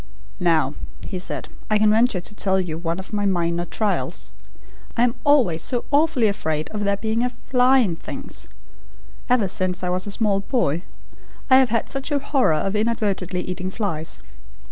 [0.39, 0.73] "Now,"
[1.05, 4.31] he said, "I can venture to tell you one of my minor trials.
[4.97, 8.47] I am always so awfully afraid of there being a FLY in things.
[9.29, 10.81] Ever since I was a small boy
[11.51, 14.23] I have had such a horror of inadvertently eating flies.